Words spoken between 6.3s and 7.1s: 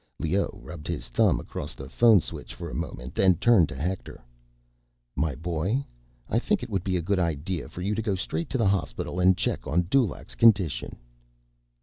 think it would be a